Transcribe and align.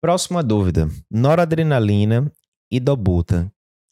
Próxima 0.00 0.42
dúvida: 0.42 0.88
noradrenalina 1.10 2.30
e 2.70 2.78
dobuta. 2.78 3.50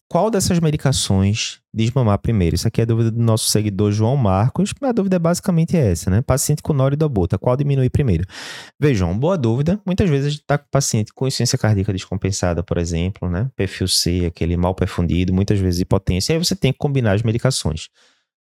Qual 0.08 0.30
dessas 0.30 0.60
medicações 0.60 1.58
desmamar 1.74 2.18
primeiro? 2.20 2.54
Isso 2.54 2.68
aqui 2.68 2.80
é 2.80 2.84
a 2.84 2.86
dúvida 2.86 3.10
do 3.10 3.20
nosso 3.20 3.50
seguidor 3.50 3.90
João 3.90 4.16
Marcos. 4.16 4.72
A 4.80 4.92
dúvida 4.92 5.16
é 5.16 5.18
basicamente 5.18 5.76
essa, 5.76 6.08
né? 6.08 6.22
Paciente 6.22 6.62
com 6.62 6.72
noridobota, 6.72 7.36
qual 7.36 7.56
diminuir 7.56 7.90
primeiro? 7.90 8.24
Vejam, 8.78 9.18
boa 9.18 9.36
dúvida. 9.36 9.80
Muitas 9.84 10.08
vezes 10.08 10.26
a 10.26 10.30
gente 10.30 10.42
está 10.42 10.58
com 10.58 10.66
paciente 10.70 11.12
com 11.12 11.26
insuficiência 11.26 11.58
cardíaca 11.58 11.92
descompensada, 11.92 12.62
por 12.62 12.78
exemplo, 12.78 13.28
né? 13.28 13.50
Perfil 13.56 13.88
C, 13.88 14.26
aquele 14.26 14.56
mal 14.56 14.76
perfundido, 14.76 15.34
muitas 15.34 15.58
vezes 15.58 15.80
hipotência. 15.80 16.32
Aí 16.32 16.38
você 16.38 16.54
tem 16.54 16.72
que 16.72 16.78
combinar 16.78 17.14
as 17.14 17.24
medicações. 17.24 17.88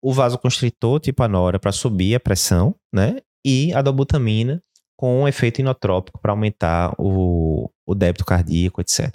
O 0.02 0.12
vasoconstritor, 0.12 0.98
tipo 0.98 1.23
a 1.23 1.29
nora, 1.29 1.61
para 1.61 1.71
subir 1.71 2.16
a 2.16 2.21
pressão, 2.21 2.75
né? 2.93 3.18
E 3.46 3.73
a 3.75 3.80
dobutamina, 3.80 4.61
com 4.96 5.22
um 5.22 5.29
efeito 5.29 5.61
inotrópico 5.61 6.20
para 6.20 6.32
aumentar 6.32 6.94
o, 6.98 7.70
o 7.86 7.94
débito 7.94 8.24
cardíaco, 8.24 8.80
etc. 8.80 9.11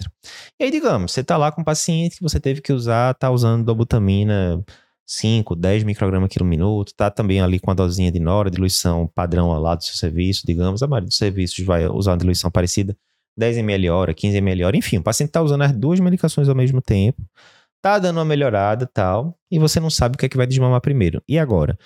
E 0.60 0.65
aí, 0.65 0.71
digamos, 0.71 1.11
você 1.11 1.21
está 1.21 1.37
lá 1.37 1.51
com 1.51 1.61
um 1.61 1.64
paciente 1.64 2.18
que 2.18 2.24
você 2.24 2.39
teve 2.39 2.61
que 2.61 2.74
usar, 2.74 3.11
está 3.11 3.32
usando 3.32 3.65
dobutamina 3.65 4.64
5, 5.10 5.56
10 5.56 5.84
microgramas 5.84 6.32
por 6.32 6.43
minuto, 6.43 6.89
está 6.89 7.10
também 7.10 7.42
ali 7.42 7.60
com 7.60 7.71
a 7.71 7.73
dosinha 7.73 8.11
de 8.11 8.20
nora, 8.20 8.51
diluição 8.51 9.07
padrão 9.07 9.51
lá 9.60 9.73
do 9.73 9.84
seu 9.84 9.96
serviço, 9.96 10.43
digamos, 10.46 10.84
a 10.84 10.87
maioria 10.87 11.07
dos 11.07 11.18
serviços 11.18 11.65
vai 11.65 11.87
usar 11.87 12.11
uma 12.11 12.18
diluição 12.18 12.51
parecida, 12.51 12.96
10 13.36 13.57
ml 13.57 13.89
hora, 13.89 14.14
15 14.14 14.37
ml 14.37 14.64
hora, 14.65 14.78
enfim, 14.78 14.98
o 14.98 15.04
paciente 15.04 15.29
está 15.29 15.42
usando 15.42 15.64
as 15.64 15.71
duas 15.71 16.00
medicações 16.00 16.48
ao 16.48 16.56
mesmo 16.56 16.79
tempo, 16.79 17.23
está 17.78 17.98
dando 17.98 18.18
uma 18.18 18.25
melhorada 18.25 18.86
tal, 18.86 19.36
e 19.50 19.57
você 19.57 19.79
não 19.79 19.89
sabe 19.89 20.15
o 20.15 20.18
que 20.20 20.25
é 20.28 20.29
que 20.29 20.37
vai 20.37 20.46
desmamar 20.46 20.82
primeiro. 20.82 21.23
E 21.28 21.39
agora? 21.39 21.78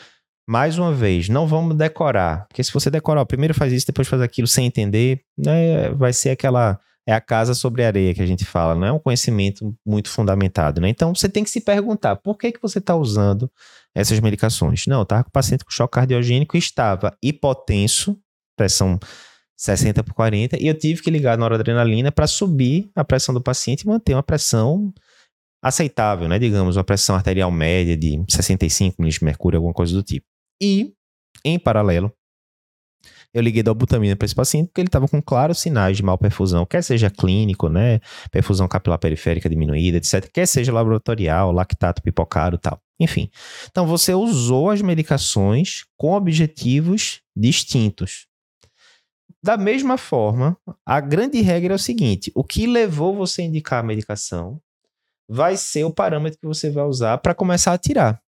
Mais 0.48 0.78
uma 0.78 0.92
vez, 0.94 1.30
não 1.30 1.48
vamos 1.48 1.76
decorar. 1.76 2.46
Porque 2.48 2.64
se 2.64 2.74
você 2.74 2.90
decorar, 2.90 3.26
primeiro 3.26 3.54
faz 3.54 3.72
isso, 3.72 3.88
depois 3.88 4.08
faz 4.08 4.22
aquilo 4.22 4.48
sem 4.48 4.66
entender, 4.66 5.22
né, 5.38 5.90
vai 5.90 6.14
ser 6.14 6.32
aquela. 6.32 6.80
É 7.06 7.14
a 7.14 7.20
casa 7.20 7.54
sobre 7.54 7.84
areia 7.84 8.14
que 8.14 8.22
a 8.22 8.26
gente 8.26 8.46
fala, 8.46 8.76
não 8.76 8.88
é 8.88 8.92
um 8.94 9.00
conhecimento 9.00 9.76
muito 9.86 10.10
fundamentado, 10.10 10.80
né? 10.80 10.88
Então 10.88 11.14
você 11.14 11.28
tem 11.28 11.44
que 11.44 11.50
se 11.50 11.60
perguntar 11.60 12.16
por 12.16 12.38
que, 12.38 12.54
que 12.54 12.62
você 12.62 12.80
está 12.80 12.96
usando 12.96 13.52
essas 13.94 14.22
medicações. 14.22 14.86
Não, 14.88 15.00
eu 15.00 15.04
estava 15.04 15.22
com 15.22 15.30
o 15.30 15.34
paciente 15.34 15.66
com 15.66 15.72
choque 15.72 15.96
cardiogênico 15.96 16.56
e 16.56 16.60
estava 16.60 17.14
hipotenso, 17.22 18.18
pressão 18.56 18.98
60 19.58 20.04
por 20.04 20.14
40, 20.14 20.58
e 20.62 20.68
eu 20.68 20.74
tive 20.78 21.02
que 21.02 21.12
ligar 21.12 21.34
a 21.34 21.38
noradrenalina 21.38 22.12
para 22.12 22.26
subir 22.26 22.90
a 22.96 23.04
pressão 23.04 23.34
do 23.34 23.42
paciente 23.42 23.82
e 23.82 23.88
manter 23.88 24.14
uma 24.14 24.24
pressão 24.24 24.94
aceitável, 25.64 26.28
né? 26.28 26.38
Digamos, 26.38 26.76
uma 26.76 26.84
pressão 26.84 27.16
arterial 27.16 27.50
média 27.50 27.96
de 27.96 28.22
65 28.30 28.96
milímetros 29.00 29.20
de 29.20 29.26
mercúrio, 29.26 29.58
alguma 29.58 29.74
coisa 29.74 29.94
do 29.94 30.04
tipo. 30.04 30.26
E, 30.64 30.94
em 31.44 31.60
paralelo, 31.60 32.10
eu 33.34 33.42
liguei 33.42 33.62
da 33.62 33.74
butamina 33.74 34.16
para 34.16 34.26
esse 34.26 34.34
paciente 34.34 34.68
porque 34.68 34.80
ele 34.80 34.88
estava 34.88 35.10
com 35.10 35.22
claros 35.22 35.60
sinais 35.60 35.98
de 35.98 36.04
malperfusão, 36.04 36.66
quer 36.66 36.82
seja 36.82 37.10
clínico, 37.10 37.68
né, 37.68 38.00
perfusão 38.32 38.66
capilar 38.66 38.98
periférica 38.98 39.50
diminuída, 39.50 39.98
etc, 39.98 40.32
quer 40.32 40.46
seja 40.46 40.72
laboratorial, 40.72 41.52
lactato 41.52 42.02
pipocado, 42.02 42.58
tal. 42.58 42.80
Enfim. 42.98 43.30
Então 43.70 43.86
você 43.86 44.14
usou 44.14 44.70
as 44.70 44.82
medicações 44.82 45.84
com 45.98 46.14
objetivos 46.14 47.22
distintos. 47.36 48.28
Da 49.44 49.58
mesma 49.58 49.98
forma, 49.98 50.58
a 50.86 51.02
grande 51.02 51.42
regra 51.42 51.74
é 51.74 51.76
o 51.76 51.80
seguinte: 51.80 52.32
o 52.34 52.42
que 52.46 52.66
levou 52.66 53.14
você 53.14 53.42
a 53.42 53.46
indicar 53.46 53.80
a 53.82 53.84
medicação 53.84 54.62
vai 55.28 55.58
ser 55.58 55.84
o 55.84 55.94
parâmetro 55.94 56.40
que 56.40 56.48
você 56.48 56.70
vai 56.70 56.86
usar 56.86 57.18
para 57.18 57.36
começar 57.36 57.74
a 57.74 57.78
tirar. 57.78 58.23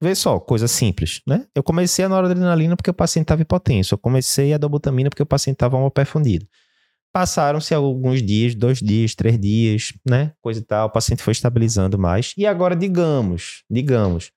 Vê 0.00 0.14
só, 0.14 0.38
coisa 0.38 0.68
simples, 0.68 1.22
né? 1.26 1.46
Eu 1.54 1.62
comecei 1.62 2.04
a 2.04 2.08
noradrenalina 2.08 2.76
porque 2.76 2.90
o 2.90 2.94
paciente 2.94 3.24
estava 3.24 3.40
hipotenso. 3.40 3.94
Eu 3.94 3.98
comecei 3.98 4.52
a 4.52 4.58
dobutamina 4.58 5.08
porque 5.08 5.22
o 5.22 5.26
paciente 5.26 5.56
estava 5.56 5.78
mal 5.78 5.90
perfundido. 5.90 6.46
Passaram-se 7.12 7.72
alguns 7.72 8.22
dias, 8.22 8.54
dois 8.54 8.78
dias, 8.78 9.14
três 9.14 9.40
dias, 9.40 9.94
né? 10.06 10.32
Coisa 10.42 10.60
e 10.60 10.62
tal. 10.62 10.88
O 10.88 10.90
paciente 10.90 11.22
foi 11.22 11.32
estabilizando 11.32 11.98
mais. 11.98 12.34
E 12.36 12.46
agora, 12.46 12.76
digamos, 12.76 13.62
digamos, 13.70 14.32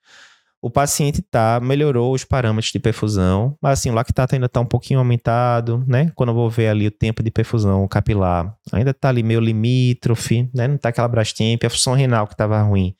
o 0.61 0.69
paciente 0.69 1.21
tá, 1.21 1.59
melhorou 1.61 2.13
os 2.13 2.23
parâmetros 2.23 2.71
de 2.71 2.79
perfusão, 2.79 3.57
mas 3.61 3.79
assim, 3.79 3.89
o 3.89 3.93
lactato 3.93 4.35
ainda 4.35 4.45
está 4.45 4.61
um 4.61 4.65
pouquinho 4.65 4.99
aumentado, 4.99 5.83
né? 5.85 6.09
Quando 6.15 6.29
eu 6.29 6.35
vou 6.35 6.49
ver 6.49 6.69
ali 6.69 6.87
o 6.87 6.91
tempo 6.91 7.21
de 7.21 7.31
perfusão 7.31 7.85
capilar, 7.85 8.55
ainda 8.71 8.91
está 8.91 9.09
ali 9.09 9.23
meio 9.23 9.41
limítrofe, 9.41 10.49
né? 10.53 10.69
Não 10.69 10.75
está 10.75 10.87
aquela 10.87 11.07
brastemp, 11.09 11.65
a 11.65 11.69
função 11.69 11.93
renal 11.93 12.27
que 12.27 12.33
estava 12.33 12.61
ruim 12.61 12.95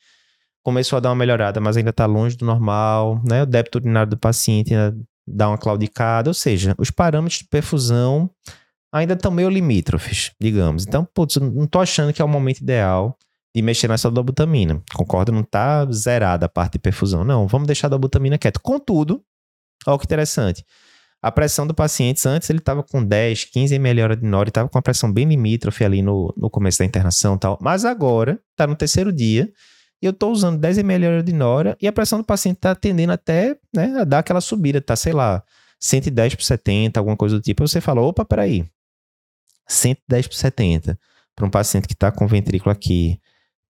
começou 0.63 0.97
a 0.97 0.99
dar 0.99 1.09
uma 1.09 1.15
melhorada, 1.15 1.59
mas 1.59 1.77
ainda 1.77 1.89
está 1.89 2.05
longe 2.05 2.35
do 2.37 2.45
normal, 2.45 3.21
né? 3.27 3.43
O 3.43 3.45
débito 3.45 3.77
urinário 3.77 4.09
do 4.09 4.17
paciente 4.17 4.73
ainda 4.73 4.97
dá 5.27 5.49
uma 5.49 5.57
claudicada, 5.57 6.29
ou 6.29 6.33
seja, 6.33 6.75
os 6.77 6.91
parâmetros 6.91 7.39
de 7.39 7.47
perfusão 7.47 8.29
ainda 8.91 9.13
estão 9.13 9.31
meio 9.31 9.49
limítrofes, 9.49 10.31
digamos. 10.39 10.85
Então, 10.87 11.05
putz, 11.13 11.37
não 11.37 11.63
estou 11.63 11.81
achando 11.81 12.11
que 12.11 12.21
é 12.21 12.25
o 12.25 12.27
momento 12.27 12.59
ideal 12.59 13.15
de 13.55 13.61
mexer 13.61 13.87
nessa 13.87 14.09
dobutamina. 14.09 14.81
Concordo, 14.93 15.31
não 15.31 15.41
está 15.41 15.85
zerada 15.91 16.45
a 16.45 16.49
parte 16.49 16.73
de 16.73 16.79
perfusão. 16.79 17.23
Não, 17.23 17.47
vamos 17.47 17.67
deixar 17.67 17.87
a 17.87 17.91
dobutamina 17.91 18.37
quieta. 18.37 18.59
Contudo, 18.59 19.23
olha 19.85 19.97
que 19.97 20.05
interessante. 20.05 20.65
A 21.21 21.31
pressão 21.31 21.67
do 21.67 21.73
paciente, 21.73 22.25
antes 22.27 22.49
ele 22.49 22.59
estava 22.59 22.81
com 22.81 23.03
10, 23.03 23.45
15 23.45 23.75
ml 23.75 24.03
hora 24.03 24.15
de 24.15 24.25
nora 24.25 24.47
estava 24.47 24.69
com 24.69 24.77
a 24.77 24.81
pressão 24.81 25.11
bem 25.11 25.25
limítrofe 25.25 25.83
ali 25.83 26.01
no, 26.01 26.33
no 26.37 26.49
começo 26.49 26.79
da 26.79 26.85
internação 26.85 27.35
e 27.35 27.39
tal. 27.39 27.57
Mas 27.61 27.83
agora, 27.83 28.39
está 28.51 28.65
no 28.65 28.75
terceiro 28.75 29.11
dia, 29.11 29.51
e 30.01 30.05
eu 30.05 30.11
estou 30.11 30.31
usando 30.31 30.57
10 30.57 30.77
ml 30.79 31.23
de 31.23 31.33
nora 31.33 31.77
e 31.81 31.87
a 31.87 31.91
pressão 31.91 32.19
do 32.19 32.25
paciente 32.25 32.57
está 32.57 32.73
tendendo 32.73 33.11
até 33.11 33.57
né, 33.73 33.99
a 33.99 34.03
dar 34.03 34.19
aquela 34.19 34.41
subida, 34.41 34.79
tá, 34.81 34.95
sei 34.95 35.13
lá, 35.13 35.43
110 35.79 36.35
por 36.35 36.43
70, 36.43 36.99
alguma 36.99 37.17
coisa 37.17 37.35
do 37.35 37.41
tipo. 37.41 37.67
Você 37.67 37.81
fala, 37.81 38.01
opa, 38.01 38.23
peraí, 38.23 38.65
110 39.67 40.27
por 40.27 40.35
70, 40.35 40.99
para 41.35 41.45
um 41.45 41.49
paciente 41.49 41.87
que 41.87 41.93
está 41.93 42.11
com 42.11 42.27
ventrículo 42.27 42.71
aqui 42.71 43.19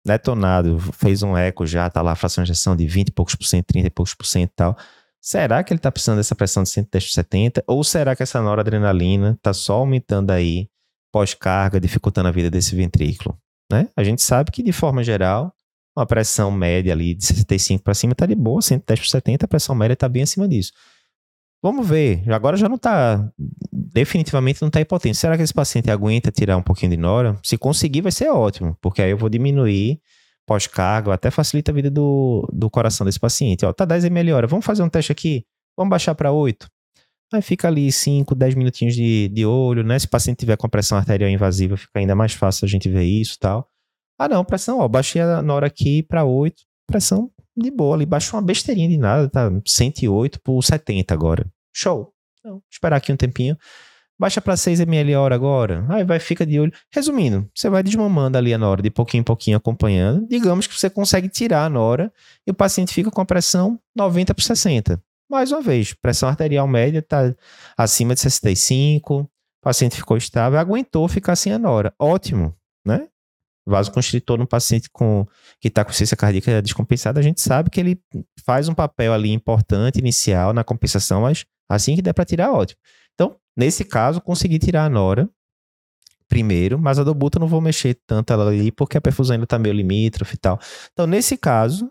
detonado, 0.06 0.80
fez 0.94 1.22
um 1.22 1.36
eco 1.36 1.66
já, 1.68 1.90
tá 1.90 2.02
lá 2.02 2.16
fração 2.16 2.44
de 2.44 2.52
injeção 2.52 2.76
de 2.76 2.88
20 2.88 3.10
e 3.10 3.12
poucos 3.12 3.36
por 3.36 3.46
cento, 3.46 3.66
30 3.68 3.88
e 3.88 3.90
poucos 3.90 4.14
por 4.14 4.26
cento 4.26 4.52
e 4.52 4.56
tal. 4.56 4.78
Será 5.22 5.62
que 5.64 5.74
ele 5.74 5.80
está 5.80 5.92
precisando 5.92 6.18
dessa 6.18 6.36
pressão 6.36 6.64
de 6.64 6.70
110 6.70 7.04
por 7.04 7.12
70? 7.12 7.64
Ou 7.68 7.84
será 7.84 8.16
que 8.16 8.24
essa 8.24 8.42
noradrenalina 8.42 9.32
está 9.32 9.54
só 9.54 9.76
aumentando 9.76 10.32
aí 10.32 10.70
pós-carga, 11.12 11.80
dificultando 11.80 12.30
a 12.30 12.32
vida 12.32 12.50
desse 12.50 12.76
ventrículo? 12.76 13.38
Né? 13.70 13.90
A 13.96 14.04
gente 14.04 14.22
sabe 14.22 14.52
que, 14.52 14.64
de 14.64 14.72
forma 14.72 15.04
geral, 15.04 15.54
uma 15.98 16.06
pressão 16.06 16.52
média 16.52 16.94
ali 16.94 17.16
de 17.16 17.26
65 17.26 17.84
para 17.84 17.94
cima 17.94 18.14
está 18.14 18.26
de 18.26 18.36
boa, 18.36 18.62
110 18.62 19.00
por 19.00 19.08
70, 19.08 19.46
a 19.46 19.48
pressão 19.48 19.76
média 19.76 19.94
está 19.94 20.08
bem 20.08 20.24
acima 20.24 20.48
disso. 20.48 20.72
Vamos 21.62 21.88
ver, 21.88 22.24
agora 22.32 22.56
já 22.56 22.70
não 22.70 22.76
está, 22.76 23.32
definitivamente 23.72 24.62
não 24.62 24.68
está 24.68 24.80
hipotente. 24.80 25.18
Será 25.18 25.36
que 25.36 25.42
esse 25.42 25.54
paciente 25.54 25.90
aguenta 25.90 26.32
tirar 26.32 26.56
um 26.56 26.62
pouquinho 26.62 26.92
de 26.92 26.98
nora? 26.98 27.38
Se 27.44 27.58
conseguir, 27.58 28.02
vai 28.02 28.12
ser 28.12 28.30
ótimo, 28.30 28.78
porque 28.80 29.02
aí 29.02 29.10
eu 29.10 29.18
vou 29.18 29.28
diminuir 29.28 30.00
pós-carga, 30.46 31.14
até 31.14 31.32
facilita 31.32 31.72
a 31.72 31.74
vida 31.74 31.90
do, 31.90 32.48
do 32.54 32.70
coração 32.70 33.04
desse 33.04 33.20
paciente. 33.20 33.66
Ó, 33.66 33.74
tá 33.74 33.84
10 33.84 34.06
ml 34.06 34.34
hora, 34.34 34.48
vamos 34.48 34.66
fazer 34.66 34.84
um 34.84 34.90
teste 34.90 35.12
aqui, 35.12 35.46
vamos 35.76 35.90
baixar 35.90 36.14
para 36.14 36.32
8. 36.32 36.70
Aí 37.34 37.42
fica 37.42 37.68
ali 37.68 37.92
5, 37.92 38.34
10 38.36 38.56
minutinhos 38.56 38.96
de, 38.96 39.28
de 39.30 39.46
olho, 39.46 39.84
né? 39.84 39.98
Se 40.00 40.06
o 40.06 40.10
paciente 40.10 40.38
tiver 40.38 40.56
com 40.56 40.70
pressão 40.70 40.98
arterial 40.98 41.30
invasiva, 41.30 41.76
fica 41.76 42.00
ainda 42.00 42.16
mais 42.16 42.34
fácil 42.34 42.66
a 42.66 42.70
gente 42.70 42.88
ver 42.88 43.04
isso 43.04 43.36
e 43.36 43.40
tal. 43.40 43.68
Ah, 44.18 44.28
não, 44.28 44.44
pressão, 44.44 44.80
ó, 44.80 44.88
baixei 44.88 45.22
a 45.22 45.42
Nora 45.42 45.68
aqui 45.68 46.02
para 46.02 46.26
8, 46.26 46.64
pressão 46.88 47.32
de 47.56 47.72
boa 47.72 47.96
ali, 47.96 48.06
baixou 48.06 48.40
uma 48.40 48.46
besteirinha 48.46 48.88
de 48.88 48.98
nada, 48.98 49.30
tá 49.30 49.50
108 49.66 50.42
por 50.42 50.62
70 50.64 51.14
agora. 51.14 51.46
Show. 51.74 52.14
Então, 52.40 52.62
esperar 52.72 52.98
aqui 52.98 53.12
um 53.12 53.18
tempinho. 53.18 53.58
Baixa 54.20 54.42
para 54.42 54.58
6 54.58 54.80
ml 54.80 55.16
hora 55.16 55.36
agora. 55.36 55.86
Aí 55.90 56.04
vai, 56.04 56.20
fica 56.20 56.44
de 56.44 56.60
olho. 56.60 56.72
Resumindo, 56.92 57.48
você 57.54 57.70
vai 57.70 57.84
desmamando 57.84 58.38
ali 58.38 58.52
a 58.52 58.58
Nora 58.58 58.82
de 58.82 58.90
pouquinho 58.90 59.22
em 59.22 59.24
pouquinho 59.24 59.58
acompanhando. 59.58 60.28
Digamos 60.28 60.66
que 60.66 60.74
você 60.74 60.90
consegue 60.90 61.30
tirar 61.30 61.66
a 61.66 61.70
Nora 61.70 62.12
e 62.46 62.50
o 62.50 62.54
paciente 62.54 62.94
fica 62.94 63.12
com 63.12 63.22
a 63.22 63.26
pressão 63.26 63.80
90 63.96 64.34
por 64.34 64.42
60. 64.42 65.00
Mais 65.30 65.52
uma 65.52 65.62
vez, 65.62 65.94
pressão 65.94 66.30
arterial 66.30 66.68
média 66.68 67.00
está 67.00 67.36
acima 67.78 68.16
de 68.16 68.22
65, 68.22 69.20
o 69.20 69.30
paciente 69.62 69.98
ficou 69.98 70.16
estável, 70.16 70.58
aguentou 70.58 71.08
ficar 71.08 71.36
sem 71.36 71.52
a 71.52 71.60
Nora. 71.60 71.94
Ótimo, 72.00 72.56
né? 72.86 73.08
Vasoconstritor 73.68 74.38
no 74.38 74.48
paciente 74.48 74.90
com 74.90 75.26
que 75.60 75.68
está 75.68 75.84
com 75.84 75.92
ciência 75.92 76.16
cardíaca 76.16 76.62
descompensada, 76.62 77.20
a 77.20 77.24
gente 77.24 77.42
sabe 77.42 77.70
que 77.70 77.80
ele 77.80 78.00
faz 78.46 78.70
um 78.70 78.74
papel 78.74 79.14
ali 79.14 79.32
importante 79.32 80.00
inicial 80.00 80.54
na 80.54 80.64
compensação, 80.64 81.22
mas 81.22 81.46
assim 81.70 81.96
que 81.96 82.02
der 82.02 82.14
para 82.14 82.26
tirar, 82.26 82.52
ótimo. 82.52 82.80
Então, 83.14 83.36
nesse 83.56 83.84
caso, 83.84 84.22
consegui 84.22 84.58
tirar 84.58 84.86
a 84.86 84.90
nora 84.90 85.30
primeiro, 86.30 86.78
mas 86.78 87.00
a 87.00 87.04
dobuta 87.04 87.40
não 87.40 87.48
vou 87.48 87.62
mexer 87.62 87.98
tanto 88.06 88.34
ela 88.34 88.50
ali 88.50 88.72
porque 88.72 88.98
a 88.98 89.02
perfusão 89.02 89.34
ainda 89.34 89.46
está 89.46 89.58
meio 89.58 89.74
limítrofe 89.74 90.36
e 90.36 90.38
tal. 90.38 90.60
Então, 90.92 91.08
nesse 91.08 91.38
caso, 91.38 91.90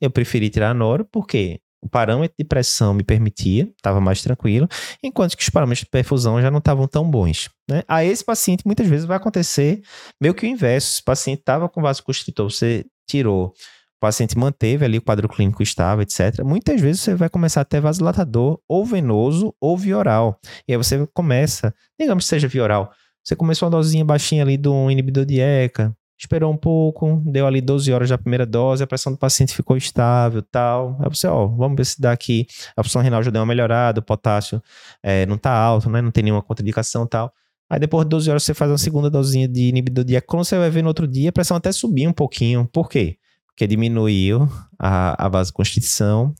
eu 0.00 0.10
preferi 0.10 0.50
tirar 0.50 0.70
a 0.70 0.74
nora 0.74 1.04
porque 1.04 1.60
o 1.82 1.88
parâmetro 1.88 2.34
de 2.38 2.44
pressão 2.44 2.94
me 2.94 3.04
permitia, 3.04 3.70
estava 3.76 4.00
mais 4.00 4.22
tranquilo, 4.22 4.68
enquanto 5.02 5.36
que 5.36 5.42
os 5.42 5.50
parâmetros 5.50 5.84
de 5.84 5.90
perfusão 5.90 6.40
já 6.40 6.50
não 6.50 6.58
estavam 6.58 6.88
tão 6.88 7.08
bons. 7.08 7.48
Né? 7.70 7.82
A 7.86 8.04
esse 8.04 8.24
paciente, 8.24 8.66
muitas 8.66 8.86
vezes, 8.86 9.06
vai 9.06 9.16
acontecer 9.16 9.82
meio 10.20 10.34
que 10.34 10.46
o 10.46 10.48
inverso. 10.48 10.94
Se 10.94 11.00
o 11.00 11.04
paciente 11.04 11.40
estava 11.40 11.68
com 11.68 11.82
vasoconstritor, 11.82 12.50
você 12.50 12.84
tirou, 13.08 13.54
o 13.96 14.00
paciente 14.00 14.36
manteve 14.36 14.84
ali 14.84 14.98
o 14.98 15.02
quadro 15.02 15.28
clínico 15.28 15.62
estável, 15.62 16.02
etc. 16.02 16.42
Muitas 16.44 16.80
vezes 16.80 17.02
você 17.02 17.14
vai 17.14 17.28
começar 17.28 17.62
a 17.62 17.64
ter 17.64 17.80
vasodilatador 17.80 18.60
ou 18.68 18.84
venoso 18.84 19.54
ou 19.60 19.76
vioral. 19.76 20.38
E 20.68 20.72
aí 20.72 20.76
você 20.76 21.06
começa, 21.14 21.74
digamos 21.98 22.24
que 22.24 22.28
seja 22.28 22.48
vioral, 22.48 22.92
Você 23.24 23.34
começou 23.34 23.66
uma 23.66 23.76
dosinha 23.76 24.04
baixinha 24.04 24.44
ali 24.44 24.56
do 24.56 24.88
inibidor 24.88 25.24
de 25.24 25.40
ECA, 25.40 25.96
esperou 26.18 26.52
um 26.52 26.56
pouco, 26.56 27.22
deu 27.26 27.46
ali 27.46 27.60
12 27.60 27.92
horas 27.92 28.08
da 28.08 28.16
primeira 28.16 28.46
dose, 28.46 28.82
a 28.82 28.86
pressão 28.86 29.12
do 29.12 29.18
paciente 29.18 29.54
ficou 29.54 29.76
estável 29.76 30.42
tal. 30.42 30.96
Aí 31.00 31.08
você, 31.08 31.26
ó, 31.26 31.46
vamos 31.46 31.76
ver 31.76 31.84
se 31.84 32.00
dá 32.00 32.12
aqui, 32.12 32.46
a 32.76 32.82
função 32.82 33.02
renal 33.02 33.22
já 33.22 33.30
deu 33.30 33.40
uma 33.40 33.46
melhorada, 33.46 34.00
o 34.00 34.02
potássio 34.02 34.62
é, 35.02 35.26
não 35.26 35.36
tá 35.36 35.52
alto, 35.52 35.90
né? 35.90 36.00
Não 36.00 36.10
tem 36.10 36.24
nenhuma 36.24 36.42
contraindicação 36.42 37.06
tal. 37.06 37.32
Aí 37.68 37.80
depois 37.80 38.04
de 38.04 38.10
12 38.10 38.30
horas 38.30 38.42
você 38.44 38.54
faz 38.54 38.70
uma 38.70 38.78
segunda 38.78 39.10
dosinha 39.10 39.48
de 39.48 39.68
inibidor 39.68 40.04
de. 40.04 40.20
Quando 40.20 40.44
você 40.44 40.56
vai 40.56 40.70
ver 40.70 40.82
no 40.82 40.88
outro 40.88 41.06
dia, 41.06 41.30
a 41.30 41.32
pressão 41.32 41.56
até 41.56 41.72
subir 41.72 42.06
um 42.06 42.12
pouquinho. 42.12 42.68
Por 42.72 42.88
quê? 42.88 43.18
Porque 43.46 43.66
diminuiu 43.66 44.48
a, 44.78 45.26
a 45.26 45.28
vasoconstrição, 45.28 46.34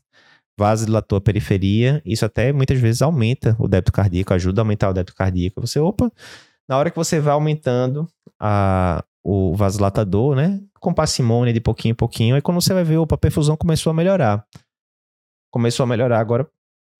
vasodilatou 0.57 1.17
a 1.17 1.21
periferia. 1.21 2.01
Isso 2.05 2.25
até 2.25 2.53
muitas 2.53 2.79
vezes 2.79 3.01
aumenta 3.01 3.55
o 3.59 3.67
débito 3.67 3.91
cardíaco, 3.91 4.33
ajuda 4.33 4.61
a 4.61 4.63
aumentar 4.63 4.89
o 4.89 4.93
débito 4.93 5.15
cardíaco. 5.15 5.59
Você, 5.59 5.79
opa, 5.79 6.09
na 6.67 6.77
hora 6.77 6.89
que 6.89 6.95
você 6.95 7.19
vai 7.19 7.33
aumentando 7.33 8.07
a, 8.39 9.03
o 9.29 9.53
vasodilatador, 9.53 10.37
né? 10.37 10.61
Com 10.79 10.93
parcimônia 10.93 11.53
de 11.53 11.59
pouquinho 11.59 11.91
em 11.91 11.95
pouquinho. 11.95 12.35
Aí 12.35 12.41
quando 12.41 12.61
você 12.61 12.73
vai 12.73 12.85
ver, 12.85 12.97
opa, 12.97 13.15
a 13.15 13.17
perfusão 13.17 13.57
começou 13.57 13.91
a 13.91 13.93
melhorar. 13.93 14.45
Começou 15.51 15.83
a 15.83 15.87
melhorar. 15.87 16.21
Agora 16.21 16.49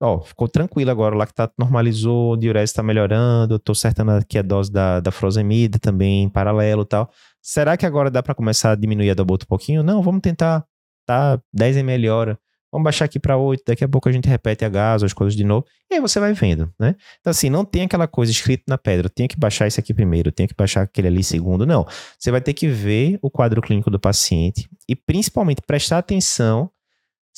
ó, 0.01 0.19
ficou 0.19 0.49
tranquilo 0.49 0.91
agora, 0.91 1.15
o 1.15 1.17
lactato 1.17 1.53
normalizou, 1.57 2.33
o 2.33 2.37
diurese 2.37 2.71
está 2.71 2.83
melhorando, 2.83 3.57
tô 3.57 3.71
acertando 3.71 4.11
aqui 4.11 4.37
a 4.37 4.41
dose 4.41 4.69
da, 4.69 4.99
da 4.99 5.09
Frosemida 5.09 5.79
também 5.79 6.23
em 6.23 6.29
paralelo 6.29 6.83
tal. 6.83 7.09
Será 7.41 7.77
que 7.77 7.85
agora 7.85 8.11
dá 8.11 8.21
para 8.21 8.35
começar 8.35 8.71
a 8.71 8.75
diminuir 8.75 9.09
a 9.09 9.13
Doboto 9.13 9.45
um 9.45 9.47
pouquinho? 9.47 9.81
Não, 9.81 10.01
vamos 10.01 10.19
tentar, 10.19 10.65
tá, 11.05 11.41
10 11.53 11.77
ml 11.77 12.09
hora. 12.09 12.39
Vamos 12.71 12.83
baixar 12.83 13.05
aqui 13.05 13.19
para 13.19 13.37
8, 13.37 13.63
daqui 13.65 13.83
a 13.83 13.87
pouco 13.87 14.09
a 14.09 14.11
gente 14.11 14.27
repete 14.27 14.65
a 14.65 14.69
gás, 14.69 15.01
as 15.01 15.13
coisas 15.13 15.35
de 15.35 15.43
novo, 15.43 15.65
e 15.89 15.95
aí 15.95 16.01
você 16.01 16.19
vai 16.19 16.33
vendo, 16.33 16.71
né? 16.79 16.95
Então, 17.19 17.31
assim, 17.31 17.49
não 17.49 17.63
tem 17.63 17.83
aquela 17.83 18.07
coisa 18.07 18.31
escrita 18.31 18.63
na 18.67 18.77
pedra, 18.77 19.09
tenho 19.09 19.29
que 19.29 19.39
baixar 19.39 19.67
esse 19.67 19.79
aqui 19.79 19.93
primeiro, 19.93 20.31
tenho 20.31 20.49
que 20.49 20.55
baixar 20.55 20.81
aquele 20.81 21.07
ali 21.07 21.23
segundo, 21.23 21.65
não. 21.65 21.85
Você 22.19 22.29
vai 22.29 22.41
ter 22.41 22.53
que 22.53 22.67
ver 22.67 23.17
o 23.21 23.29
quadro 23.29 23.61
clínico 23.61 23.89
do 23.89 23.99
paciente 23.99 24.69
e, 24.87 24.95
principalmente, 24.95 25.61
prestar 25.65 25.99
atenção 25.99 26.69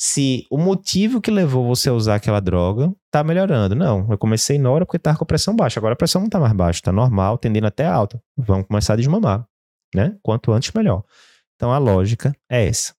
se 0.02 0.46
o 0.50 0.56
motivo 0.56 1.20
que 1.20 1.30
levou 1.30 1.66
você 1.66 1.90
a 1.90 1.92
usar 1.92 2.14
aquela 2.14 2.40
droga 2.40 2.90
tá 3.10 3.22
melhorando. 3.22 3.74
Não, 3.74 4.06
eu 4.10 4.16
comecei 4.16 4.58
na 4.58 4.70
hora 4.70 4.86
porque 4.86 4.98
tava 4.98 5.18
com 5.18 5.24
a 5.24 5.26
pressão 5.26 5.54
baixa. 5.54 5.78
Agora 5.78 5.92
a 5.92 5.96
pressão 5.96 6.22
não 6.22 6.28
tá 6.30 6.40
mais 6.40 6.54
baixa, 6.54 6.80
tá 6.82 6.90
normal, 6.90 7.36
tendendo 7.36 7.66
até 7.66 7.84
alta. 7.84 8.18
Vamos 8.34 8.66
começar 8.66 8.94
a 8.94 8.96
desmamar, 8.96 9.46
né? 9.94 10.16
Quanto 10.22 10.52
antes, 10.52 10.72
melhor. 10.72 11.04
Então 11.54 11.70
a 11.70 11.76
lógica 11.76 12.34
é 12.50 12.66
essa. 12.66 12.94